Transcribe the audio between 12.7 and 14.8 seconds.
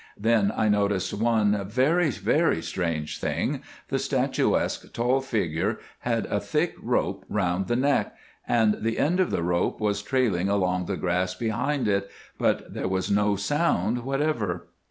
there was no sound whatever.